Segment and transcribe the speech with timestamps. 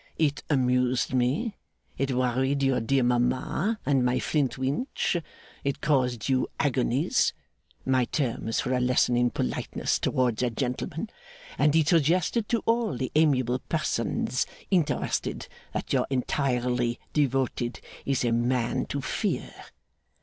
[0.17, 1.53] It amused me,
[1.95, 5.17] it worried your dear mama and my Flintwinch,
[5.63, 7.33] it caused you agonies
[7.85, 11.11] (my terms for a lesson in politeness towards a gentleman),
[11.55, 18.31] and it suggested to all the amiable persons interested that your entirely devoted is a
[18.31, 19.53] man to fear.